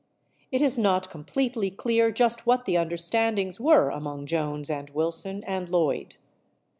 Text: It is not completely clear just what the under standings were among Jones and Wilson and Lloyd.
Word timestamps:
It 0.51 0.63
is 0.63 0.79
not 0.79 1.11
completely 1.11 1.69
clear 1.69 2.09
just 2.09 2.47
what 2.47 2.65
the 2.65 2.75
under 2.75 2.97
standings 2.97 3.59
were 3.59 3.91
among 3.91 4.25
Jones 4.25 4.67
and 4.67 4.89
Wilson 4.89 5.43
and 5.43 5.69
Lloyd. 5.69 6.15